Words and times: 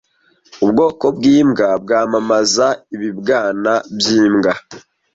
Ubwoko 0.63 1.05
bwimbwa 1.15 1.67
bwamamaza 1.83 2.67
ibibwana 2.95 3.71
byimbwa 3.97 4.51